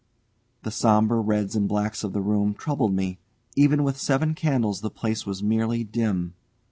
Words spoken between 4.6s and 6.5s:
the place was merely dim.